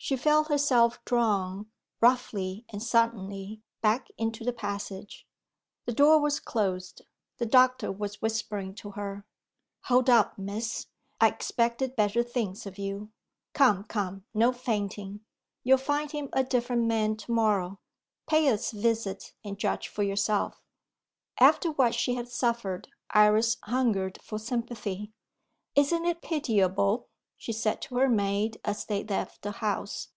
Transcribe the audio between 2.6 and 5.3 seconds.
and suddenly, back into the passage.